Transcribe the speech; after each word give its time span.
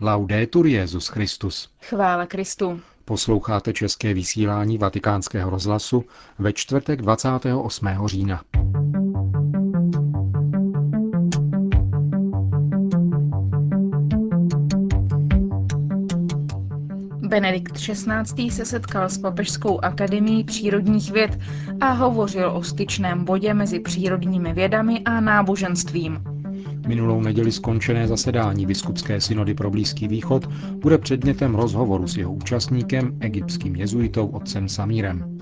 Laudetur 0.00 0.66
Jezus 0.66 1.08
Christus. 1.08 1.68
Chvála 1.82 2.26
Kristu. 2.26 2.80
Posloucháte 3.04 3.72
české 3.72 4.14
vysílání 4.14 4.78
Vatikánského 4.78 5.50
rozhlasu 5.50 6.04
ve 6.38 6.52
čtvrtek 6.52 7.02
28. 7.02 7.88
října. 8.06 8.42
Benedikt 17.28 17.72
XVI. 17.72 18.50
se 18.50 18.64
setkal 18.64 19.08
s 19.08 19.18
Papežskou 19.18 19.84
akademií 19.84 20.44
přírodních 20.44 21.12
věd 21.12 21.38
a 21.80 21.90
hovořil 21.90 22.50
o 22.50 22.62
styčném 22.62 23.24
bodě 23.24 23.54
mezi 23.54 23.80
přírodními 23.80 24.52
vědami 24.52 25.02
a 25.04 25.20
náboženstvím. 25.20 26.35
Minulou 26.86 27.20
neděli 27.20 27.52
skončené 27.52 28.08
zasedání 28.08 28.66
biskupské 28.66 29.20
synody 29.20 29.54
pro 29.54 29.70
Blízký 29.70 30.08
východ 30.08 30.46
bude 30.72 30.98
předmětem 30.98 31.54
rozhovoru 31.54 32.08
s 32.08 32.16
jeho 32.16 32.32
účastníkem, 32.32 33.16
egyptským 33.20 33.76
jezuitou 33.76 34.26
otcem 34.26 34.68
Samírem. 34.68 35.38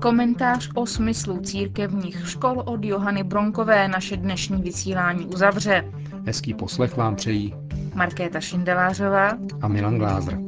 Komentář 0.00 0.70
o 0.74 0.86
smyslu 0.86 1.40
církevních 1.40 2.28
škol 2.28 2.62
od 2.66 2.84
Johany 2.84 3.22
Bronkové 3.24 3.88
naše 3.88 4.16
dnešní 4.16 4.62
vysílání 4.62 5.26
uzavře. 5.26 5.84
Hezký 6.26 6.54
poslech 6.54 6.96
vám 6.96 7.16
přejí 7.16 7.54
Markéta 7.94 8.40
Šindelářová 8.40 9.32
a 9.60 9.68
Milan 9.68 9.98
Glázer. 9.98 10.38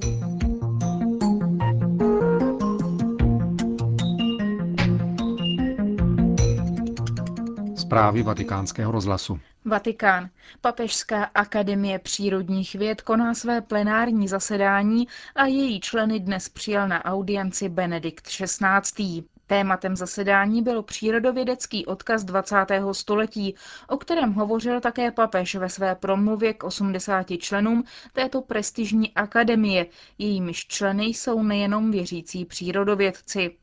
Zprávy 7.77 8.22
vatikánského 8.22 8.92
rozhlasu. 8.92 9.38
Vatikán. 9.66 10.30
Papežská 10.60 11.24
akademie 11.24 11.98
přírodních 11.98 12.74
věd 12.74 13.00
koná 13.02 13.34
své 13.34 13.60
plenární 13.60 14.28
zasedání 14.28 15.09
a 15.34 15.46
její 15.46 15.80
členy 15.80 16.20
dnes 16.20 16.48
přijal 16.48 16.88
na 16.88 17.05
audienci 17.05 17.69
Benedikt 17.69 18.28
XVI. 18.28 19.25
Tématem 19.47 19.97
zasedání 19.97 20.62
byl 20.62 20.83
přírodovědecký 20.83 21.86
odkaz 21.86 22.25
20. 22.25 22.56
století, 22.92 23.55
o 23.88 23.97
kterém 23.97 24.33
hovořil 24.33 24.80
také 24.80 25.11
papež 25.11 25.55
ve 25.55 25.69
své 25.69 25.94
promluvě 25.94 26.55
k 26.55 26.64
80 26.64 27.27
členům 27.38 27.84
této 28.12 28.42
prestižní 28.42 29.14
akademie. 29.14 29.86
Jejímiž 30.19 30.66
členy 30.66 31.05
jsou 31.05 31.42
nejenom 31.42 31.91
věřící 31.91 32.44
přírodovědci. 32.44 33.56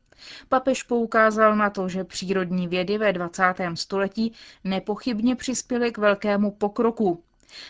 Papež 0.48 0.82
poukázal 0.82 1.56
na 1.56 1.70
to, 1.70 1.88
že 1.88 2.04
přírodní 2.04 2.68
vědy 2.68 2.98
ve 2.98 3.12
20. 3.12 3.42
století 3.74 4.32
nepochybně 4.64 5.36
přispěly 5.36 5.92
k 5.92 5.98
velkému 5.98 6.50
pokroku. 6.50 7.22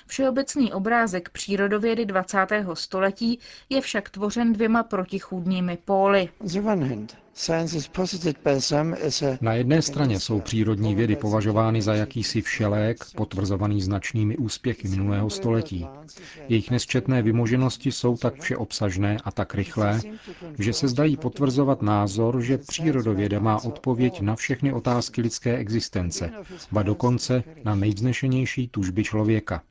Všeobecný 0.06 0.72
obrázek 0.72 1.28
přírodovědy 1.28 2.06
20. 2.06 2.38
století 2.74 3.38
je 3.68 3.80
však 3.80 4.10
tvořen 4.10 4.52
dvěma 4.52 4.82
protichůdnými 4.82 5.78
póly. 5.84 6.28
Na 9.40 9.52
jedné 9.54 9.82
straně 9.82 10.20
jsou 10.20 10.40
přírodní 10.40 10.94
vědy 10.94 11.16
považovány 11.16 11.82
za 11.82 11.94
jakýsi 11.94 12.42
všelék, 12.42 13.04
potvrzovaný 13.16 13.82
značnými 13.82 14.36
úspěchy 14.36 14.88
minulého 14.88 15.30
století. 15.30 15.86
Jejich 16.48 16.70
nesčetné 16.70 17.22
vymoženosti 17.22 17.92
jsou 17.92 18.16
tak 18.16 18.40
všeobsažné 18.40 19.16
a 19.24 19.30
tak 19.30 19.54
rychlé, 19.54 20.00
že 20.58 20.72
se 20.72 20.88
zdají 20.88 21.16
potvrzovat 21.16 21.82
názor, 21.82 22.40
že 22.42 22.58
přírodověda 22.58 23.40
má 23.40 23.64
odpověď 23.64 24.20
na 24.20 24.36
všechny 24.36 24.72
otázky 24.72 25.20
lidské 25.20 25.56
existence, 25.56 26.30
ba 26.72 26.82
dokonce 26.82 27.44
na 27.64 27.74
nejvznešenější 27.74 28.68
tužby 28.68 29.04
člověka. 29.04 29.62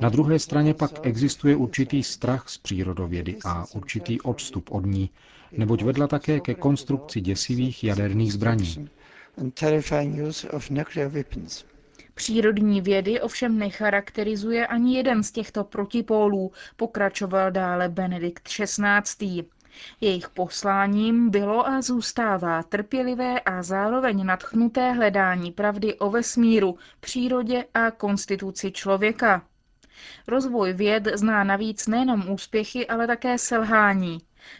Na 0.00 0.08
druhé 0.08 0.38
straně 0.38 0.74
pak 0.74 1.06
existuje 1.06 1.56
určitý 1.56 2.02
strach 2.02 2.48
z 2.48 2.58
přírodovědy 2.58 3.36
a 3.44 3.64
určitý 3.74 4.20
odstup 4.20 4.68
od 4.72 4.86
ní, 4.86 5.10
neboť 5.58 5.82
vedla 5.82 6.06
také 6.06 6.40
ke 6.40 6.54
konstrukci 6.54 7.20
děsivých 7.20 7.84
jaderných 7.84 8.32
zbraní. 8.32 8.88
Přírodní 12.14 12.80
vědy 12.80 13.20
ovšem 13.20 13.58
necharakterizuje 13.58 14.66
ani 14.66 14.96
jeden 14.96 15.22
z 15.22 15.30
těchto 15.30 15.64
protipólů, 15.64 16.52
pokračoval 16.76 17.50
dále 17.50 17.88
Benedikt 17.88 18.48
XVI. 18.48 19.44
Jejich 20.00 20.28
posláním 20.28 21.30
bylo 21.30 21.68
a 21.68 21.82
zůstává 21.82 22.62
trpělivé 22.62 23.40
a 23.40 23.62
zároveň 23.62 24.26
nadchnuté 24.26 24.92
hledání 24.92 25.52
pravdy 25.52 25.94
o 25.94 26.10
vesmíru, 26.10 26.78
přírodě 27.00 27.64
a 27.74 27.90
konstituci 27.90 28.72
člověka. 28.72 29.42
Rozvoj 30.28 30.72
věd 30.72 31.08
zná 31.14 31.44
navíc 31.44 31.86
nejenom 31.86 32.30
úspěchy, 32.30 32.86
ale 32.86 33.06
také 33.06 33.38
selhání. 33.38 34.18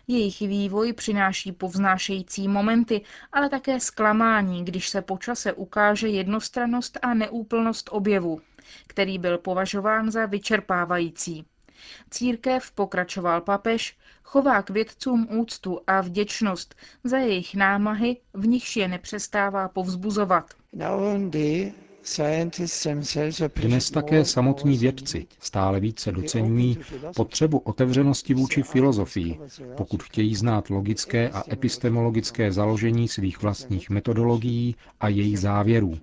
Jejich 0.08 0.40
vývoj 0.40 0.92
přináší 0.92 1.52
povznášející 1.52 2.48
momenty, 2.48 3.00
ale 3.32 3.48
také 3.48 3.80
zklamání, 3.80 4.64
když 4.64 4.88
se 4.88 5.02
po 5.02 5.18
čase 5.18 5.52
ukáže 5.52 6.08
jednostrannost 6.08 6.98
a 7.02 7.14
neúplnost 7.14 7.88
objevu, 7.92 8.40
který 8.86 9.18
byl 9.18 9.38
považován 9.38 10.10
za 10.10 10.26
vyčerpávající. 10.26 11.44
Církev, 12.10 12.70
pokračoval 12.72 13.40
papež, 13.40 13.96
chová 14.22 14.62
k 14.62 14.70
vědcům 14.70 15.28
úctu 15.30 15.80
a 15.86 16.00
vděčnost 16.00 16.74
za 17.04 17.18
jejich 17.18 17.54
námahy, 17.54 18.16
v 18.32 18.46
nichž 18.46 18.76
je 18.76 18.88
nepřestává 18.88 19.68
povzbuzovat. 19.68 20.54
Dnes 23.56 23.90
také 23.90 24.24
samotní 24.24 24.78
vědci 24.78 25.26
stále 25.40 25.80
více 25.80 26.12
docenují 26.12 26.78
potřebu 27.16 27.58
otevřenosti 27.58 28.34
vůči 28.34 28.62
filozofii, 28.62 29.38
pokud 29.76 30.02
chtějí 30.02 30.34
znát 30.34 30.70
logické 30.70 31.28
a 31.30 31.42
epistemologické 31.52 32.52
založení 32.52 33.08
svých 33.08 33.42
vlastních 33.42 33.90
metodologií 33.90 34.76
a 35.00 35.08
jejich 35.08 35.38
závěrů. 35.38 35.98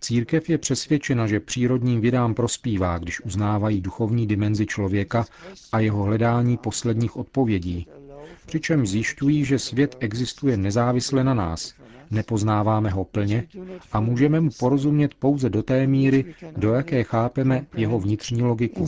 Církev 0.00 0.50
je 0.50 0.58
přesvědčena, 0.58 1.26
že 1.26 1.40
přírodním 1.40 2.00
vědám 2.00 2.34
prospívá, 2.34 2.98
když 2.98 3.20
uznávají 3.20 3.80
duchovní 3.80 4.26
dimenzi 4.26 4.66
člověka 4.66 5.26
a 5.72 5.80
jeho 5.80 6.02
hledání 6.02 6.56
posledních 6.56 7.16
odpovědí, 7.16 7.86
přičemž 8.46 8.88
zjišťují, 8.88 9.44
že 9.44 9.58
svět 9.58 9.96
existuje 10.00 10.56
nezávisle 10.56 11.24
na 11.24 11.34
nás, 11.34 11.74
nepoznáváme 12.10 12.90
ho 12.90 13.04
plně 13.04 13.46
a 13.92 14.00
můžeme 14.00 14.40
mu 14.40 14.50
porozumět 14.58 15.14
pouze 15.14 15.50
do 15.50 15.62
té 15.62 15.86
míry, 15.86 16.34
do 16.56 16.72
jaké 16.74 17.04
chápeme 17.04 17.66
jeho 17.76 17.98
vnitřní 18.00 18.42
logiku. 18.42 18.86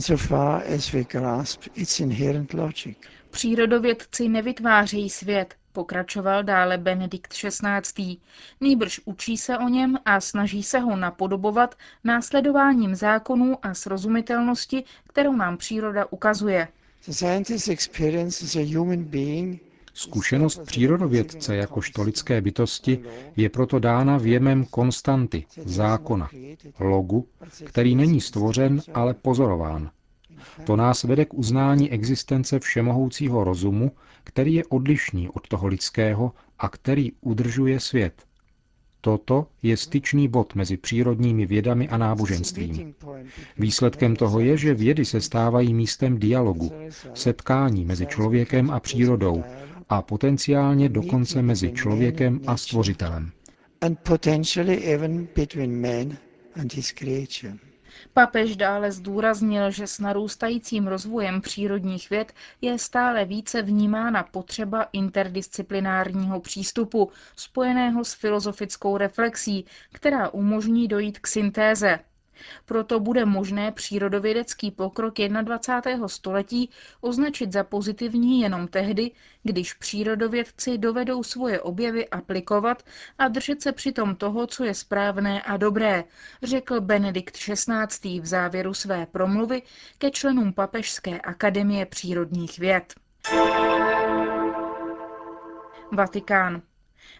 Přírodovědci 3.31 4.29
nevytvářejí 4.29 5.09
svět, 5.09 5.55
pokračoval 5.71 6.43
dále 6.43 6.77
Benedikt 6.77 7.33
XVI. 7.33 8.17
Nýbrž 8.61 9.01
učí 9.05 9.37
se 9.37 9.57
o 9.57 9.69
něm 9.69 9.97
a 10.05 10.21
snaží 10.21 10.63
se 10.63 10.79
ho 10.79 10.95
napodobovat 10.95 11.75
následováním 12.03 12.95
zákonů 12.95 13.65
a 13.65 13.73
srozumitelnosti, 13.73 14.83
kterou 15.07 15.35
nám 15.35 15.57
příroda 15.57 16.05
ukazuje. 16.05 16.67
Zkušenost 19.93 20.59
přírodovědce 20.65 21.55
jakožto 21.55 22.01
lidské 22.03 22.41
bytosti 22.41 22.99
je 23.35 23.49
proto 23.49 23.79
dána 23.79 24.17
věmem 24.17 24.65
konstanty, 24.65 25.45
zákona, 25.65 26.29
logu, 26.79 27.27
který 27.65 27.95
není 27.95 28.21
stvořen, 28.21 28.81
ale 28.93 29.13
pozorován. 29.13 29.91
To 30.63 30.75
nás 30.75 31.03
vede 31.03 31.25
k 31.25 31.33
uznání 31.33 31.91
existence 31.91 32.59
všemohoucího 32.59 33.43
rozumu, 33.43 33.91
který 34.23 34.53
je 34.53 34.65
odlišný 34.65 35.29
od 35.29 35.47
toho 35.47 35.67
lidského 35.67 36.33
a 36.59 36.69
který 36.69 37.11
udržuje 37.21 37.79
svět. 37.79 38.23
Toto 39.05 39.47
je 39.63 39.77
styčný 39.77 40.27
bod 40.27 40.55
mezi 40.55 40.77
přírodními 40.77 41.45
vědami 41.45 41.89
a 41.89 41.97
náboženstvím. 41.97 42.93
Výsledkem 43.57 44.15
toho 44.15 44.39
je, 44.39 44.57
že 44.57 44.73
vědy 44.73 45.05
se 45.05 45.21
stávají 45.21 45.73
místem 45.73 46.19
dialogu, 46.19 46.71
setkání 47.13 47.85
mezi 47.85 48.05
člověkem 48.05 48.71
a 48.71 48.79
přírodou 48.79 49.43
a 49.89 50.01
potenciálně 50.01 50.89
dokonce 50.89 51.41
mezi 51.41 51.71
člověkem 51.71 52.39
a 52.47 52.57
stvořitelem. 52.57 53.31
Papež 58.17 58.55
dále 58.55 58.91
zdůraznil, 58.91 59.71
že 59.71 59.87
s 59.87 59.99
narůstajícím 59.99 60.87
rozvojem 60.87 61.41
přírodních 61.41 62.09
věd 62.09 62.33
je 62.61 62.79
stále 62.79 63.25
více 63.25 63.61
vnímána 63.61 64.23
potřeba 64.23 64.83
interdisciplinárního 64.93 66.39
přístupu, 66.39 67.11
spojeného 67.35 68.03
s 68.05 68.13
filozofickou 68.13 68.97
reflexí, 68.97 69.65
která 69.93 70.29
umožní 70.29 70.87
dojít 70.87 71.19
k 71.19 71.27
syntéze. 71.27 71.99
Proto 72.65 72.99
bude 72.99 73.25
možné 73.25 73.71
přírodovědecký 73.71 74.71
pokrok 74.71 75.13
21. 75.41 76.07
století 76.07 76.69
označit 77.01 77.53
za 77.53 77.63
pozitivní 77.63 78.41
jenom 78.41 78.67
tehdy, 78.67 79.11
když 79.43 79.73
přírodovědci 79.73 80.77
dovedou 80.77 81.23
svoje 81.23 81.61
objevy 81.61 82.09
aplikovat 82.09 82.83
a 83.17 83.27
držet 83.27 83.61
se 83.61 83.71
přitom 83.71 84.15
toho, 84.15 84.47
co 84.47 84.63
je 84.63 84.73
správné 84.73 85.41
a 85.41 85.57
dobré, 85.57 86.03
řekl 86.43 86.81
Benedikt 86.81 87.37
XVI. 87.37 88.19
v 88.19 88.25
závěru 88.25 88.73
své 88.73 89.05
promluvy 89.05 89.61
ke 89.97 90.11
členům 90.11 90.53
Papežské 90.53 91.21
akademie 91.21 91.85
přírodních 91.85 92.59
věd. 92.59 92.93
Vatikán. 95.91 96.61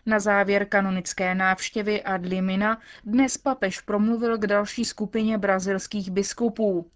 Na 0.05 0.19
závěr 0.19 0.65
kanonické 0.65 1.35
návštěvy 1.35 2.03
Adlimina 2.03 2.81
dnes 3.05 3.37
papež 3.37 3.81
promluvil 3.81 4.37
k 4.37 4.47
další 4.47 4.85
skupině 4.85 5.37
brazilských 5.37 6.11
biskupů. 6.11 6.91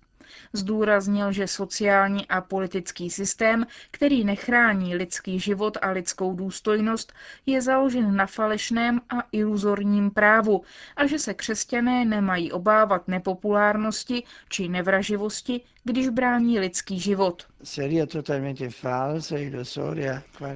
Zdůraznil, 0.53 1.31
že 1.31 1.47
sociální 1.47 2.27
a 2.27 2.41
politický 2.41 3.09
systém, 3.09 3.65
který 3.91 4.23
nechrání 4.23 4.95
lidský 4.95 5.39
život 5.39 5.77
a 5.81 5.89
lidskou 5.89 6.33
důstojnost, 6.35 7.13
je 7.45 7.61
založen 7.61 8.15
na 8.15 8.25
falešném 8.25 9.01
a 9.09 9.15
iluzorním 9.31 10.11
právu 10.11 10.61
a 10.95 11.05
že 11.05 11.19
se 11.19 11.33
křesťané 11.33 12.05
nemají 12.05 12.51
obávat 12.51 13.07
nepopulárnosti 13.07 14.23
či 14.49 14.69
nevraživosti, 14.69 15.61
když 15.89 16.09
brání 16.09 16.59
lidský 16.59 16.99
život. 16.99 17.43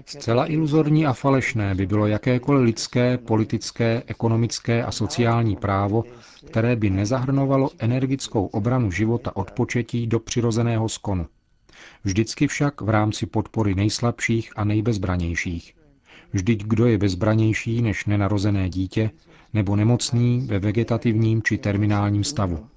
Zcela 0.06 0.52
iluzorní 0.52 1.06
a 1.06 1.14
falešné 1.14 1.76
by 1.76 1.86
bylo 1.86 2.08
jakékoliv 2.08 2.66
lidské, 2.66 3.18
politické, 3.18 4.04
ekonomické 4.08 4.84
a 4.84 4.92
sociální 4.92 5.56
právo, 5.56 6.04
které 6.46 6.76
by 6.76 6.90
nezahrnovalo 6.90 7.70
energickou 7.80 8.46
obranu 8.46 8.92
života 8.92 9.36
od 9.36 9.52
početí 9.52 10.08
do 10.08 10.20
přirozeného 10.20 10.90
skonu. 10.90 11.28
Vždycky 12.04 12.48
však 12.48 12.82
v 12.82 12.90
rámci 12.90 13.26
podpory 13.26 13.76
nejslabších 13.76 14.52
a 14.56 14.64
nejbezbranějších. 14.64 15.74
Vždyť 16.34 16.64
kdo 16.64 16.86
je 16.86 16.98
bezbranější 16.98 17.82
než 17.82 18.06
nenarozené 18.06 18.70
dítě 18.70 19.12
nebo 19.54 19.76
nemocný 19.76 20.48
ve 20.50 20.60
vegetativním 20.60 21.44
či 21.44 21.58
terminálním 21.58 22.24
stavu. 22.24 22.73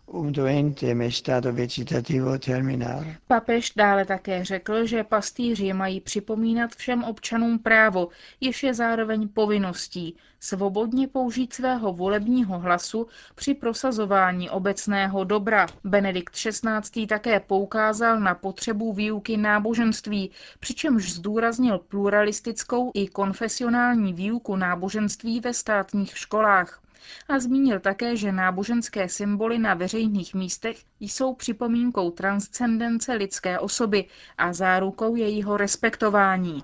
Papež 3.26 3.73
dále 3.76 4.05
také 4.05 4.44
řekl, 4.44 4.87
že 4.87 5.05
pastýři 5.05 5.73
mají 5.73 6.00
připomínat 6.00 6.75
všem 6.75 7.05
občanům 7.05 7.58
právo, 7.58 8.08
jež 8.40 8.62
je 8.62 8.75
zároveň 8.75 9.28
povinností, 9.28 10.17
svobodně 10.40 11.08
použít 11.08 11.52
svého 11.52 11.93
volebního 11.93 12.58
hlasu 12.58 13.06
při 13.34 13.55
prosazování 13.55 14.50
obecného 14.50 15.25
dobra. 15.25 15.67
Benedikt 15.84 16.34
XVI. 16.34 17.06
také 17.06 17.40
poukázal 17.40 18.20
na 18.20 18.34
potřebu 18.34 18.93
výuky 18.93 19.37
náboženství, 19.37 20.31
přičemž 20.61 21.12
zdůraznil 21.12 21.78
pluralistickou 21.78 22.90
i 22.94 23.08
konfesionální 23.08 24.12
výuku 24.12 24.56
náboženství 24.56 25.40
ve 25.40 25.55
státních 25.55 26.19
školách 26.19 26.82
a 27.28 27.38
zmínil 27.38 27.80
také, 27.80 28.16
že 28.16 28.32
náboženské 28.32 29.08
symboly 29.08 29.58
na 29.58 29.74
veřejných 29.74 30.34
místech 30.34 30.76
jsou 31.00 31.34
připomínkou 31.34 32.10
transcendence 32.10 33.12
lidské 33.12 33.58
osoby 33.58 34.04
a 34.38 34.52
zárukou 34.52 35.16
jejího 35.16 35.56
respektování. 35.56 36.62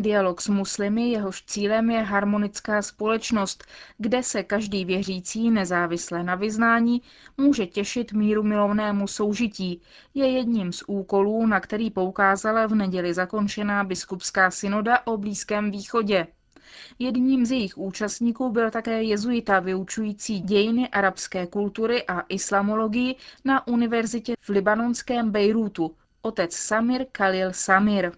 Dialog 0.00 0.40
s 0.40 0.48
muslimy, 0.48 1.10
jehož 1.10 1.42
cílem 1.42 1.90
je 1.90 2.02
harmonická 2.02 2.82
společnost, 2.82 3.64
kde 3.98 4.22
se 4.22 4.42
každý 4.42 4.84
věřící, 4.84 5.50
nezávisle 5.50 6.22
na 6.22 6.34
vyznání, 6.34 7.02
může 7.36 7.66
těšit 7.66 8.12
míru 8.12 8.42
milovnému 8.42 9.06
soužití, 9.06 9.80
je 10.14 10.30
jedním 10.30 10.72
z 10.72 10.82
úkolů, 10.86 11.46
na 11.46 11.60
který 11.60 11.90
poukázala 11.90 12.66
v 12.66 12.74
neděli 12.74 13.14
zakončená 13.14 13.84
biskupská 13.84 14.50
synoda 14.50 15.06
o 15.06 15.16
Blízkém 15.16 15.70
východě. 15.70 16.26
Jedním 16.98 17.46
z 17.46 17.50
jejich 17.50 17.78
účastníků 17.78 18.50
byl 18.50 18.70
také 18.70 19.02
jezuita 19.02 19.60
vyučující 19.60 20.40
dějiny 20.40 20.88
arabské 20.88 21.46
kultury 21.46 22.06
a 22.06 22.20
islamologii 22.20 23.16
na 23.44 23.66
univerzitě 23.66 24.34
v 24.40 24.48
libanonském 24.48 25.30
Bejrútu, 25.30 25.94
otec 26.22 26.56
Samir 26.56 27.06
Khalil 27.12 27.52
Samir. 27.52 28.12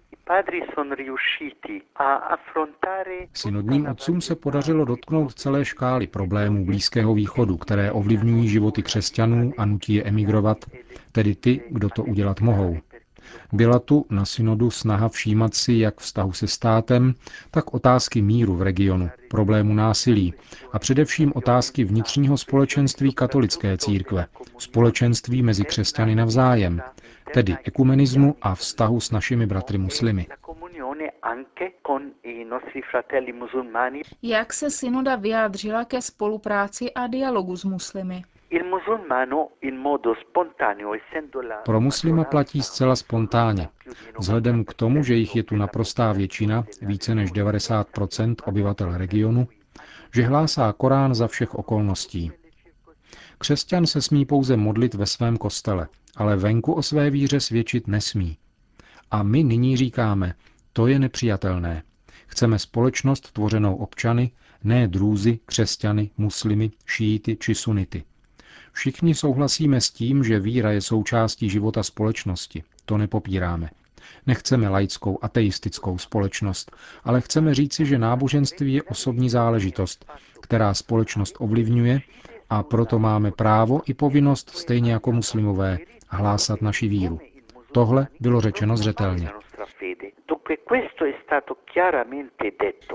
Synodním 3.33 3.87
otcům 3.87 4.21
se 4.21 4.35
podařilo 4.35 4.85
dotknout 4.85 5.33
celé 5.33 5.65
škály 5.65 6.07
problémů 6.07 6.65
Blízkého 6.65 7.13
východu, 7.13 7.57
které 7.57 7.91
ovlivňují 7.91 8.47
životy 8.47 8.83
křesťanů 8.83 9.53
a 9.57 9.65
nutí 9.65 9.93
je 9.93 10.03
emigrovat, 10.03 10.57
tedy 11.11 11.35
ty, 11.35 11.63
kdo 11.69 11.89
to 11.89 12.03
udělat 12.03 12.41
mohou. 12.41 12.77
Byla 13.53 13.79
tu 13.79 14.05
na 14.09 14.25
synodu 14.25 14.71
snaha 14.71 15.09
všímat 15.09 15.53
si 15.53 15.73
jak 15.73 15.99
vztahu 15.99 16.33
se 16.33 16.47
státem, 16.47 17.13
tak 17.51 17.73
otázky 17.73 18.21
míru 18.21 18.55
v 18.55 18.61
regionu, 18.61 19.09
problému 19.29 19.73
násilí 19.73 20.33
a 20.71 20.79
především 20.79 21.31
otázky 21.35 21.83
vnitřního 21.83 22.37
společenství 22.37 23.13
katolické 23.13 23.77
církve, 23.77 24.27
společenství 24.57 25.43
mezi 25.43 25.65
křesťany 25.65 26.15
navzájem, 26.15 26.81
tedy 27.33 27.57
ekumenismu 27.63 28.35
a 28.41 28.55
vztahu 28.55 28.99
s 28.99 29.11
našimi 29.11 29.45
bratry 29.45 29.77
muslimy. 29.77 30.27
Jak 34.21 34.53
se 34.53 34.69
synoda 34.69 35.15
vyjádřila 35.15 35.85
ke 35.85 36.01
spolupráci 36.01 36.93
a 36.93 37.07
dialogu 37.07 37.57
s 37.57 37.63
muslimy? 37.63 38.23
Pro 41.65 41.81
muslima 41.81 42.23
platí 42.23 42.61
zcela 42.61 42.95
spontánně. 42.95 43.69
Vzhledem 44.19 44.65
k 44.65 44.73
tomu, 44.73 45.03
že 45.03 45.15
jich 45.15 45.35
je 45.35 45.43
tu 45.43 45.55
naprostá 45.55 46.11
většina, 46.11 46.65
více 46.81 47.15
než 47.15 47.31
90% 47.31 48.35
obyvatel 48.45 48.97
regionu, 48.97 49.47
že 50.15 50.23
hlásá 50.23 50.73
Korán 50.73 51.15
za 51.15 51.27
všech 51.27 51.55
okolností. 51.55 52.31
Křesťan 53.37 53.85
se 53.85 54.01
smí 54.01 54.25
pouze 54.25 54.57
modlit 54.57 54.93
ve 54.93 55.05
svém 55.05 55.37
kostele, 55.37 55.87
ale 56.15 56.35
venku 56.35 56.73
o 56.73 56.81
své 56.81 57.09
víře 57.09 57.39
svědčit 57.39 57.87
nesmí. 57.87 58.37
A 59.11 59.23
my 59.23 59.43
nyní 59.43 59.77
říkáme, 59.77 60.33
to 60.73 60.87
je 60.87 60.99
nepřijatelné. 60.99 61.83
Chceme 62.27 62.59
společnost 62.59 63.31
tvořenou 63.31 63.75
občany, 63.75 64.31
ne 64.63 64.87
drůzy, 64.87 65.39
křesťany, 65.45 66.11
muslimy, 66.17 66.71
šíity 66.85 67.37
či 67.37 67.55
sunity. 67.55 68.03
Všichni 68.71 69.15
souhlasíme 69.15 69.81
s 69.81 69.89
tím, 69.89 70.23
že 70.23 70.39
víra 70.39 70.71
je 70.71 70.81
součástí 70.81 71.49
života 71.49 71.83
společnosti. 71.83 72.63
To 72.85 72.97
nepopíráme. 72.97 73.69
Nechceme 74.27 74.69
laickou 74.69 75.19
ateistickou 75.21 75.97
společnost, 75.97 76.71
ale 77.03 77.21
chceme 77.21 77.53
říci, 77.53 77.85
že 77.85 77.97
náboženství 77.97 78.73
je 78.73 78.83
osobní 78.83 79.29
záležitost, 79.29 80.05
která 80.41 80.73
společnost 80.73 81.35
ovlivňuje 81.39 82.01
a 82.49 82.63
proto 82.63 82.99
máme 82.99 83.31
právo 83.31 83.81
i 83.85 83.93
povinnost, 83.93 84.49
stejně 84.49 84.91
jako 84.91 85.11
muslimové, 85.11 85.77
hlásat 86.07 86.61
naši 86.61 86.87
víru. 86.87 87.19
Tohle 87.71 88.07
bylo 88.19 88.41
řečeno 88.41 88.77
zřetelně. 88.77 89.29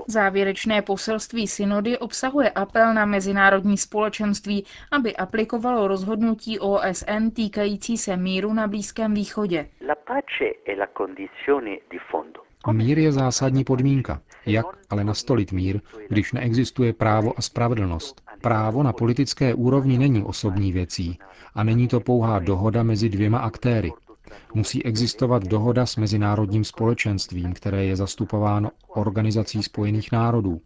Závěrečné 0.07 0.81
poselství 0.81 1.47
synody 1.47 1.97
obsahuje 1.97 2.49
apel 2.49 2.93
na 2.93 3.05
mezinárodní 3.05 3.77
společenství, 3.77 4.65
aby 4.91 5.15
aplikovalo 5.15 5.87
rozhodnutí 5.87 6.59
OSN 6.59 7.29
týkající 7.35 7.97
se 7.97 8.17
míru 8.17 8.53
na 8.53 8.67
Blízkém 8.67 9.13
východě. 9.13 9.69
Mír 12.71 12.99
je 12.99 13.11
zásadní 13.11 13.63
podmínka. 13.63 14.21
Jak 14.45 14.65
ale 14.89 15.03
nastolit 15.03 15.51
mír, 15.51 15.81
když 16.09 16.33
neexistuje 16.33 16.93
právo 16.93 17.33
a 17.37 17.41
spravedlnost? 17.41 18.21
Právo 18.41 18.83
na 18.83 18.93
politické 18.93 19.53
úrovni 19.53 19.97
není 19.97 20.23
osobní 20.23 20.71
věcí 20.71 21.19
a 21.55 21.63
není 21.63 21.87
to 21.87 21.99
pouhá 21.99 22.39
dohoda 22.39 22.83
mezi 22.83 23.09
dvěma 23.09 23.39
aktéry. 23.39 23.91
Musí 24.53 24.85
existovat 24.85 25.43
dohoda 25.43 25.85
s 25.85 25.95
mezinárodním 25.95 26.63
společenstvím, 26.63 27.53
které 27.53 27.85
je 27.85 27.95
zastupováno 27.95 28.71
Organizací 28.87 29.63
spojených 29.63 30.11
národů. 30.11 30.61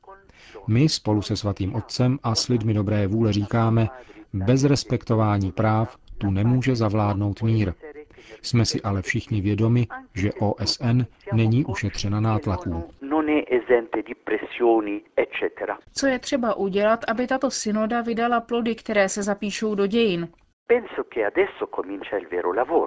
My 0.67 0.89
spolu 0.89 1.21
se 1.21 1.35
svatým 1.35 1.75
otcem 1.75 2.19
a 2.23 2.35
s 2.35 2.47
lidmi 2.47 2.73
dobré 2.73 3.07
vůle 3.07 3.33
říkáme, 3.33 3.87
bez 4.33 4.63
respektování 4.63 5.51
práv 5.51 5.97
tu 6.17 6.31
nemůže 6.31 6.75
zavládnout 6.75 7.41
mír. 7.41 7.73
Jsme 8.41 8.65
si 8.65 8.81
ale 8.81 9.01
všichni 9.01 9.41
vědomi, 9.41 9.87
že 10.15 10.33
OSN 10.33 11.01
není 11.33 11.65
ušetřena 11.65 12.19
nátlaků. 12.19 12.83
Co 15.93 16.07
je 16.07 16.19
třeba 16.19 16.53
udělat, 16.53 16.99
aby 17.07 17.27
tato 17.27 17.51
synoda 17.51 18.01
vydala 18.01 18.41
plody, 18.41 18.75
které 18.75 19.09
se 19.09 19.23
zapíšou 19.23 19.75
do 19.75 19.87
dějin? 19.87 20.27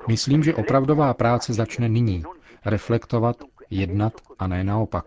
Myslím, 0.08 0.42
že 0.42 0.54
opravdová 0.54 1.14
práce 1.14 1.52
začne 1.52 1.88
nyní. 1.88 2.22
Reflektovat, 2.64 3.36
jednat 3.70 4.12
a 4.38 4.46
ne 4.46 4.64
naopak. 4.64 5.04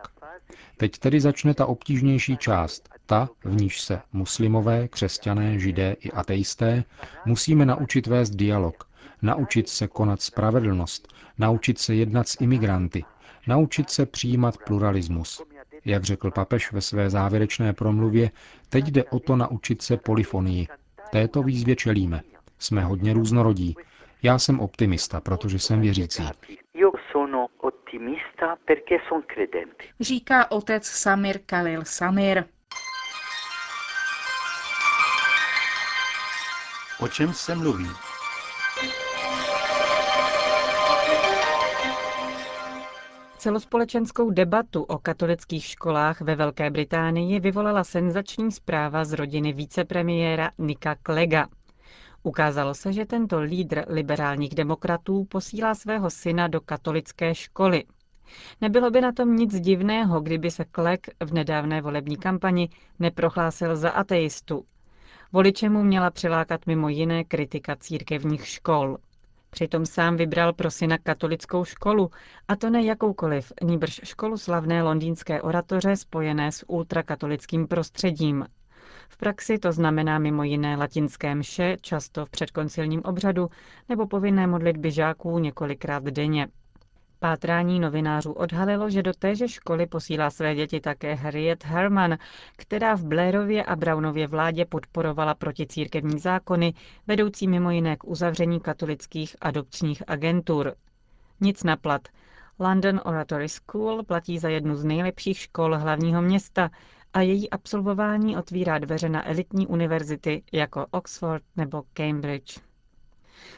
Teď 0.77 0.97
tedy 0.97 1.19
začne 1.19 1.53
ta 1.53 1.65
obtížnější 1.65 2.37
část. 2.37 2.89
Ta, 3.05 3.29
v 3.43 3.55
níž 3.61 3.81
se 3.81 4.01
muslimové, 4.13 4.87
křesťané, 4.87 5.59
židé 5.59 5.95
i 5.99 6.11
ateisté 6.11 6.83
musíme 7.25 7.65
naučit 7.65 8.07
vést 8.07 8.29
dialog, 8.29 8.83
naučit 9.21 9.69
se 9.69 9.87
konat 9.87 10.21
spravedlnost, 10.21 11.13
naučit 11.37 11.79
se 11.79 11.95
jednat 11.95 12.27
s 12.27 12.41
imigranty, 12.41 13.05
naučit 13.47 13.89
se 13.89 14.05
přijímat 14.05 14.57
pluralismus. 14.57 15.41
Jak 15.85 16.03
řekl 16.03 16.31
papež 16.31 16.71
ve 16.71 16.81
své 16.81 17.09
závěrečné 17.09 17.73
promluvě, 17.73 18.31
teď 18.69 18.85
jde 18.85 19.03
o 19.03 19.19
to 19.19 19.35
naučit 19.35 19.81
se 19.81 19.97
polifonii. 19.97 20.67
Této 21.11 21.43
výzvě 21.43 21.75
čelíme. 21.75 22.21
Jsme 22.59 22.81
hodně 22.81 23.13
různorodí. 23.13 23.75
Já 24.23 24.39
jsem 24.39 24.59
optimista, 24.59 25.21
protože 25.21 25.59
jsem 25.59 25.81
věřící. 25.81 26.23
Říká 29.99 30.51
otec 30.51 30.85
Samir 30.85 31.39
Khalil 31.45 31.81
Samir. 31.85 32.43
O 36.99 37.07
čem 37.07 37.33
se 37.33 37.55
mluví? 37.55 37.89
Celospolečenskou 43.37 44.29
debatu 44.29 44.83
o 44.83 44.97
katolických 44.97 45.65
školách 45.65 46.21
ve 46.21 46.35
Velké 46.35 46.69
Británii 46.69 47.39
vyvolala 47.39 47.83
senzační 47.83 48.51
zpráva 48.51 49.05
z 49.05 49.13
rodiny 49.13 49.53
vicepremiéra 49.53 50.51
Nika 50.57 50.95
Klega. 50.95 51.47
Ukázalo 52.27 52.73
se, 52.73 52.93
že 52.93 53.05
tento 53.05 53.39
lídr 53.39 53.85
liberálních 53.87 54.55
demokratů 54.55 55.25
posílá 55.25 55.75
svého 55.75 56.09
syna 56.09 56.47
do 56.47 56.61
katolické 56.61 57.35
školy. 57.35 57.83
Nebylo 58.61 58.91
by 58.91 59.01
na 59.01 59.11
tom 59.11 59.35
nic 59.35 59.59
divného, 59.59 60.21
kdyby 60.21 60.51
se 60.51 60.65
Clegg 60.75 61.07
v 61.19 61.33
nedávné 61.33 61.81
volební 61.81 62.17
kampani 62.17 62.69
neprohlásil 62.99 63.75
za 63.75 63.89
ateistu. 63.89 64.65
Voliče 65.33 65.69
mu 65.69 65.83
měla 65.83 66.11
přilákat 66.11 66.67
mimo 66.67 66.89
jiné 66.89 67.23
kritika 67.23 67.75
církevních 67.75 68.47
škol. 68.47 68.97
Přitom 69.49 69.85
sám 69.85 70.15
vybral 70.15 70.53
pro 70.53 70.71
syna 70.71 70.97
katolickou 70.97 71.65
školu, 71.65 72.11
a 72.47 72.55
to 72.55 72.69
ne 72.69 72.83
jakoukoliv, 72.83 73.51
níbrž 73.63 74.01
školu 74.03 74.37
slavné 74.37 74.83
londýnské 74.83 75.41
oratoře 75.41 75.95
spojené 75.95 76.51
s 76.51 76.65
ultrakatolickým 76.67 77.67
prostředím. 77.67 78.45
V 79.09 79.17
praxi 79.17 79.57
to 79.57 79.71
znamená 79.71 80.19
mimo 80.19 80.43
jiné 80.43 80.75
latinské 80.75 81.35
mše, 81.35 81.77
často 81.81 82.25
v 82.25 82.29
předkoncilním 82.29 83.01
obřadu, 83.05 83.49
nebo 83.89 84.07
povinné 84.07 84.47
modlitby 84.47 84.91
žáků 84.91 85.39
několikrát 85.39 86.03
denně. 86.03 86.47
Pátrání 87.19 87.79
novinářů 87.79 88.31
odhalilo, 88.31 88.89
že 88.89 89.03
do 89.03 89.13
téže 89.13 89.47
školy 89.47 89.85
posílá 89.87 90.29
své 90.29 90.55
děti 90.55 90.79
také 90.79 91.13
Harriet 91.13 91.65
Herman, 91.65 92.17
která 92.57 92.95
v 92.95 93.03
Blairově 93.05 93.63
a 93.63 93.75
Brownově 93.75 94.27
vládě 94.27 94.65
podporovala 94.65 95.35
proticírkevní 95.35 96.19
zákony, 96.19 96.73
vedoucí 97.07 97.47
mimo 97.47 97.71
jiné 97.71 97.97
k 97.97 98.03
uzavření 98.07 98.59
katolických 98.59 99.35
adopčních 99.41 100.03
agentur. 100.07 100.75
Nic 101.41 101.63
na 101.63 101.77
plat. 101.77 102.01
London 102.59 103.01
Oratory 103.05 103.49
School 103.49 104.03
platí 104.03 104.39
za 104.39 104.49
jednu 104.49 104.75
z 104.75 104.83
nejlepších 104.83 105.37
škol 105.37 105.77
hlavního 105.77 106.21
města 106.21 106.69
a 107.13 107.21
její 107.21 107.49
absolvování 107.49 108.37
otvírá 108.37 108.79
dveře 108.79 109.09
na 109.09 109.27
elitní 109.27 109.67
univerzity 109.67 110.43
jako 110.53 110.85
Oxford 110.91 111.43
nebo 111.55 111.83
Cambridge. 111.93 112.59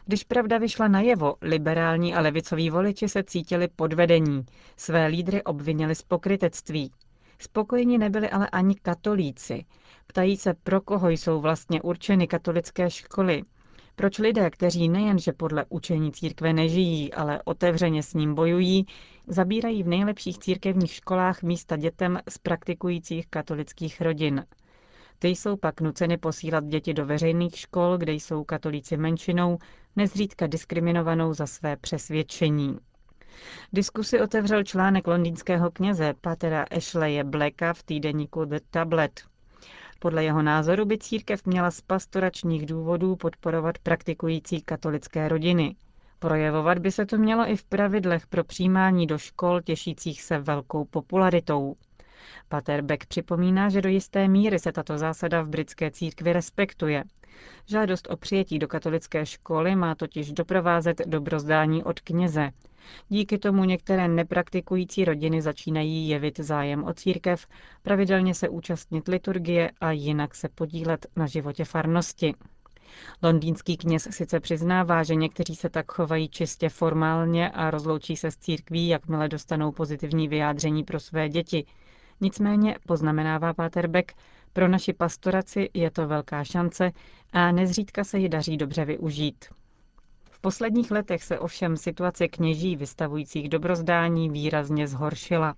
Když 0.05 0.23
pravda 0.23 0.57
vyšla 0.57 0.87
najevo, 0.87 1.35
liberální 1.41 2.15
a 2.15 2.21
levicoví 2.21 2.69
voliči 2.69 3.09
se 3.09 3.23
cítili 3.23 3.67
podvedení. 3.67 4.45
Své 4.77 5.07
lídry 5.07 5.43
obvinili 5.43 5.95
z 5.95 6.01
pokrytectví. 6.01 6.91
Spokojeni 7.39 7.97
nebyli 7.97 8.29
ale 8.29 8.49
ani 8.49 8.75
katolíci. 8.75 9.65
Ptají 10.07 10.37
se, 10.37 10.53
pro 10.53 10.81
koho 10.81 11.09
jsou 11.09 11.41
vlastně 11.41 11.81
určeny 11.81 12.27
katolické 12.27 12.89
školy. 12.89 13.43
Proč 13.95 14.17
lidé, 14.17 14.49
kteří 14.49 14.89
nejenže 14.89 15.33
podle 15.33 15.65
učení 15.69 16.11
církve 16.11 16.53
nežijí, 16.53 17.13
ale 17.13 17.41
otevřeně 17.45 18.03
s 18.03 18.13
ním 18.13 18.35
bojují, 18.35 18.85
zabírají 19.29 19.83
v 19.83 19.87
nejlepších 19.87 20.39
církevních 20.39 20.91
školách 20.91 21.43
místa 21.43 21.77
dětem 21.77 22.19
z 22.29 22.37
praktikujících 22.37 23.27
katolických 23.27 24.01
rodin. 24.01 24.45
Ty 25.19 25.27
jsou 25.27 25.57
pak 25.57 25.81
nuceny 25.81 26.17
posílat 26.17 26.65
děti 26.65 26.93
do 26.93 27.05
veřejných 27.05 27.57
škol, 27.57 27.97
kde 27.97 28.13
jsou 28.13 28.43
katolíci 28.43 28.97
menšinou, 28.97 29.57
nezřídka 29.95 30.47
diskriminovanou 30.47 31.33
za 31.33 31.47
své 31.47 31.77
přesvědčení. 31.77 32.77
Diskusi 33.73 34.21
otevřel 34.21 34.63
článek 34.63 35.07
londýnského 35.07 35.71
kněze 35.71 36.13
Patera 36.21 36.65
Ashleye 36.77 37.23
Blacka 37.23 37.73
v 37.73 37.83
týdeníku 37.83 38.45
The 38.45 38.59
Tablet. 38.71 39.21
Podle 39.99 40.23
jeho 40.23 40.41
názoru 40.41 40.85
by 40.85 40.97
církev 40.97 41.45
měla 41.45 41.71
z 41.71 41.81
pastoračních 41.81 42.65
důvodů 42.65 43.15
podporovat 43.15 43.77
praktikující 43.77 44.61
katolické 44.61 45.27
rodiny. 45.27 45.75
Projevovat 46.19 46.79
by 46.79 46.91
se 46.91 47.05
to 47.05 47.17
mělo 47.17 47.49
i 47.49 47.55
v 47.55 47.63
pravidlech 47.63 48.27
pro 48.27 48.43
přijímání 48.43 49.07
do 49.07 49.17
škol 49.17 49.61
těšících 49.61 50.21
se 50.21 50.39
velkou 50.39 50.85
popularitou. 50.85 51.75
Pater 52.49 52.81
Beck 52.81 53.05
připomíná, 53.05 53.69
že 53.69 53.81
do 53.81 53.89
jisté 53.89 54.27
míry 54.27 54.59
se 54.59 54.71
tato 54.71 54.97
zásada 54.97 55.41
v 55.41 55.47
britské 55.47 55.91
církvi 55.91 56.33
respektuje. 56.33 57.03
Žádost 57.65 58.07
o 58.11 58.17
přijetí 58.17 58.59
do 58.59 58.67
katolické 58.67 59.25
školy 59.25 59.75
má 59.75 59.95
totiž 59.95 60.31
doprovázet 60.31 61.01
dobrozdání 61.05 61.83
od 61.83 61.99
kněze. 61.99 62.49
Díky 63.09 63.37
tomu 63.37 63.63
některé 63.63 64.07
nepraktikující 64.07 65.05
rodiny 65.05 65.41
začínají 65.41 66.09
jevit 66.09 66.39
zájem 66.39 66.83
o 66.83 66.93
církev, 66.93 67.47
pravidelně 67.81 68.35
se 68.35 68.49
účastnit 68.49 69.07
liturgie 69.07 69.71
a 69.81 69.91
jinak 69.91 70.35
se 70.35 70.49
podílet 70.49 71.05
na 71.15 71.27
životě 71.27 71.65
farnosti. 71.65 72.33
Londýnský 73.23 73.77
kněz 73.77 74.07
sice 74.11 74.39
přiznává, 74.39 75.03
že 75.03 75.15
někteří 75.15 75.55
se 75.55 75.69
tak 75.69 75.91
chovají 75.91 76.29
čistě 76.29 76.69
formálně 76.69 77.49
a 77.49 77.71
rozloučí 77.71 78.15
se 78.15 78.31
s 78.31 78.37
církví, 78.37 78.87
jakmile 78.87 79.29
dostanou 79.29 79.71
pozitivní 79.71 80.27
vyjádření 80.27 80.83
pro 80.83 80.99
své 80.99 81.29
děti. 81.29 81.65
Nicméně, 82.21 82.75
poznamenává 82.87 83.53
Páter 83.53 83.87
Beck, 83.87 84.11
pro 84.53 84.67
naši 84.67 84.93
pastoraci 84.93 85.69
je 85.73 85.91
to 85.91 86.07
velká 86.07 86.43
šance 86.43 86.91
a 87.33 87.51
nezřídka 87.51 88.03
se 88.03 88.19
ji 88.19 88.29
daří 88.29 88.57
dobře 88.57 88.85
využít. 88.85 89.45
V 90.31 90.41
posledních 90.41 90.91
letech 90.91 91.23
se 91.23 91.39
ovšem 91.39 91.77
situace 91.77 92.27
kněží 92.27 92.75
vystavujících 92.75 93.49
dobrozdání 93.49 94.29
výrazně 94.29 94.87
zhoršila. 94.87 95.55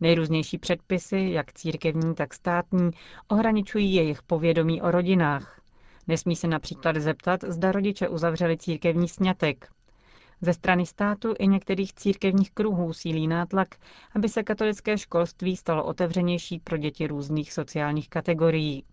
Nejrůznější 0.00 0.58
předpisy, 0.58 1.28
jak 1.32 1.52
církevní, 1.52 2.14
tak 2.14 2.34
státní, 2.34 2.90
ohraničují 3.28 3.94
jejich 3.94 4.22
povědomí 4.22 4.82
o 4.82 4.90
rodinách. 4.90 5.57
Nesmí 6.08 6.36
se 6.36 6.46
například 6.48 6.96
zeptat, 6.96 7.40
zda 7.48 7.72
rodiče 7.72 8.08
uzavřeli 8.08 8.56
církevní 8.56 9.08
sňatek. 9.08 9.68
Ze 10.40 10.54
strany 10.54 10.86
státu 10.86 11.34
i 11.38 11.46
některých 11.46 11.94
církevních 11.94 12.50
kruhů 12.50 12.92
sílí 12.92 13.28
nátlak, 13.28 13.68
aby 14.16 14.28
se 14.28 14.42
katolické 14.42 14.98
školství 14.98 15.56
stalo 15.56 15.84
otevřenější 15.84 16.58
pro 16.58 16.76
děti 16.76 17.06
různých 17.06 17.52
sociálních 17.52 18.08
kategorií. 18.08 18.84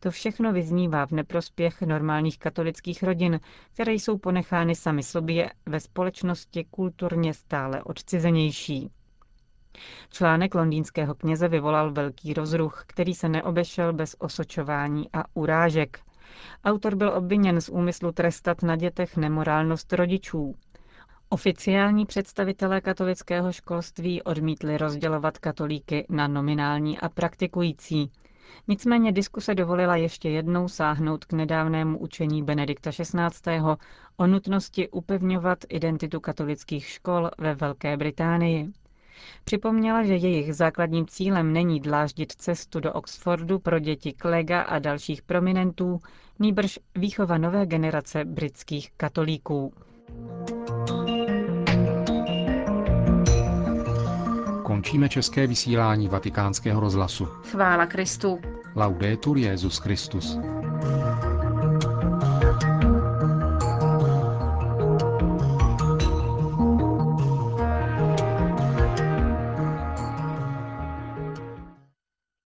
To 0.00 0.10
všechno 0.10 0.52
vyznívá 0.52 1.06
v 1.06 1.10
neprospěch 1.12 1.82
normálních 1.82 2.38
katolických 2.38 3.02
rodin, 3.02 3.40
které 3.74 3.92
jsou 3.92 4.18
ponechány 4.18 4.74
sami 4.74 5.02
sobě 5.02 5.50
ve 5.66 5.80
společnosti 5.80 6.64
kulturně 6.70 7.34
stále 7.34 7.82
odcizenější. 7.82 8.90
Článek 10.10 10.54
londýnského 10.54 11.14
kněze 11.14 11.48
vyvolal 11.48 11.92
velký 11.92 12.34
rozruch, 12.34 12.84
který 12.86 13.14
se 13.14 13.28
neobešel 13.28 13.92
bez 13.92 14.16
osočování 14.18 15.08
a 15.12 15.24
urážek. 15.34 16.00
Autor 16.64 16.94
byl 16.96 17.08
obviněn 17.16 17.60
z 17.60 17.68
úmyslu 17.68 18.12
trestat 18.12 18.62
na 18.62 18.76
dětech 18.76 19.16
nemorálnost 19.16 19.92
rodičů. 19.92 20.54
Oficiální 21.28 22.06
představitelé 22.06 22.80
katolického 22.80 23.52
školství 23.52 24.22
odmítli 24.22 24.78
rozdělovat 24.78 25.38
katolíky 25.38 26.06
na 26.08 26.28
nominální 26.28 26.98
a 26.98 27.08
praktikující. 27.08 28.10
Nicméně 28.68 29.12
diskuse 29.12 29.54
dovolila 29.54 29.96
ještě 29.96 30.28
jednou 30.30 30.68
sáhnout 30.68 31.24
k 31.24 31.32
nedávnému 31.32 31.98
učení 31.98 32.42
Benedikta 32.42 32.90
XVI. 32.90 33.60
o 34.16 34.26
nutnosti 34.26 34.88
upevňovat 34.88 35.58
identitu 35.68 36.20
katolických 36.20 36.86
škol 36.86 37.30
ve 37.38 37.54
Velké 37.54 37.96
Británii. 37.96 38.72
Připomněla, 39.44 40.02
že 40.02 40.16
jejich 40.16 40.54
základním 40.54 41.06
cílem 41.06 41.52
není 41.52 41.80
dláždit 41.80 42.32
cestu 42.32 42.80
do 42.80 42.92
Oxfordu 42.92 43.58
pro 43.58 43.78
děti 43.78 44.12
Klega 44.12 44.60
a 44.60 44.78
dalších 44.78 45.22
prominentů, 45.22 45.98
nýbrž 46.38 46.78
výchova 46.96 47.38
nové 47.38 47.66
generace 47.66 48.24
britských 48.24 48.90
katolíků. 48.96 49.72
Končíme 54.62 55.08
české 55.08 55.46
vysílání 55.46 56.08
vatikánského 56.08 56.80
rozhlasu. 56.80 57.24
Chvála 57.26 57.86
Kristu. 57.86 58.40
Laudetur 58.76 59.38
Jezus 59.38 59.78
Christus. 59.78 60.38